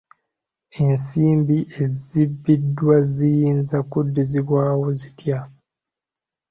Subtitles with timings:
[0.85, 5.39] Ensimbi ezibbiddwa ziyinza kuddizibwawo zitya?